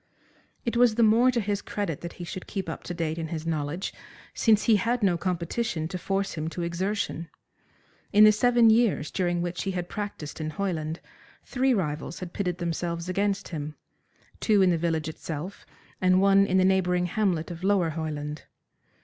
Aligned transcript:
It 0.65 0.75
was 0.75 0.95
the 0.95 1.03
more 1.03 1.29
to 1.29 1.39
his 1.39 1.61
credit 1.61 2.01
that 2.01 2.13
he 2.13 2.23
should 2.23 2.47
keep 2.47 2.67
up 2.67 2.81
to 2.85 2.93
date 2.95 3.19
in 3.19 3.27
his 3.27 3.45
knowledge, 3.45 3.93
since 4.33 4.63
he 4.63 4.77
had 4.77 5.03
no 5.03 5.15
competition 5.15 5.87
to 5.89 5.97
force 5.99 6.33
him 6.33 6.47
to 6.47 6.63
exertion. 6.63 7.29
In 8.11 8.23
the 8.23 8.31
seven 8.31 8.71
years 8.71 9.11
during 9.11 9.43
which 9.43 9.61
he 9.61 9.69
had 9.73 9.89
practised 9.89 10.41
in 10.41 10.49
Hoyland 10.49 11.01
three 11.45 11.71
rivals 11.75 12.19
had 12.19 12.33
pitted 12.33 12.57
themselves 12.57 13.09
against 13.09 13.49
him, 13.49 13.75
two 14.39 14.63
in 14.63 14.71
the 14.71 14.75
village 14.79 15.07
itself 15.07 15.67
and 16.01 16.19
one 16.19 16.47
in 16.47 16.57
the 16.57 16.65
neighbouring 16.65 17.05
hamlet 17.05 17.51
of 17.51 17.63
Lower 17.63 17.91
Hoyland. 17.91 18.45